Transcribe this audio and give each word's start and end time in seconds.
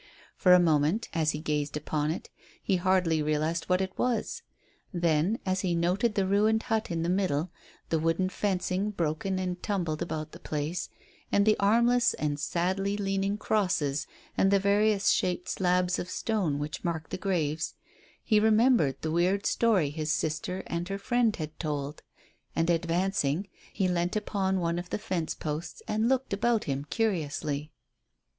For 0.35 0.51
a 0.55 0.59
moment, 0.59 1.09
as 1.13 1.29
he 1.29 1.39
gazed 1.39 1.77
upon 1.77 2.09
it, 2.09 2.31
he 2.59 2.77
hardly 2.77 3.21
realized 3.21 3.65
what 3.65 3.81
it 3.81 3.95
was. 3.99 4.41
Then, 4.91 5.37
as 5.45 5.61
he 5.61 5.75
noted 5.75 6.15
the 6.15 6.25
ruined 6.25 6.63
hut 6.63 6.89
in 6.89 7.03
the 7.03 7.07
middle, 7.07 7.51
the 7.89 7.99
wooden 7.99 8.27
fencing 8.29 8.89
broken 8.89 9.37
and 9.37 9.61
tumbled 9.61 10.01
about 10.01 10.31
the 10.31 10.39
place, 10.39 10.89
and 11.31 11.45
the 11.45 11.55
armless 11.59 12.15
and 12.15 12.39
sadly 12.39 12.97
leaning 12.97 13.37
crosses 13.37 14.07
and 14.35 14.49
the 14.49 14.57
various 14.57 15.11
shaped 15.11 15.47
slabs 15.47 15.99
of 15.99 16.09
stone 16.09 16.57
which 16.57 16.83
marked 16.83 17.11
the 17.11 17.15
graves, 17.19 17.75
he 18.23 18.39
remembered 18.39 18.99
the 19.03 19.11
weird 19.11 19.45
story 19.45 19.91
his 19.91 20.11
sister 20.11 20.63
and 20.65 20.89
her 20.89 20.97
friend 20.97 21.35
had 21.35 21.59
told, 21.59 22.01
and, 22.55 22.71
advancing, 22.71 23.47
he 23.71 23.87
leant 23.87 24.15
upon 24.15 24.59
one 24.59 24.79
of 24.79 24.89
the 24.89 24.97
fence 24.97 25.35
posts 25.35 25.83
and 25.87 26.09
looked 26.09 26.33
about 26.33 26.63
him 26.63 26.85
curiously. 26.89 27.71